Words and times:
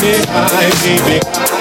me 0.00 0.12
i 0.28 0.70
baby. 0.82 1.55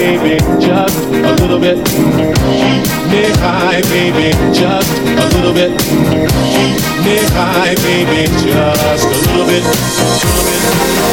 Baby, 0.00 0.40
just 0.58 0.96
a 1.12 1.32
little 1.42 1.60
bit. 1.60 1.76
Me 3.10 3.22
high, 3.36 3.82
baby, 3.92 4.32
just 4.50 4.88
a 4.96 5.26
little 5.36 5.52
bit. 5.52 5.72
Me 7.04 7.16
high, 7.36 7.74
baby, 7.84 8.24
just 8.40 9.04
a 9.04 9.18
little 9.28 9.44
bit. 9.44 9.60
Little 9.60 10.44
bit, 10.48 10.60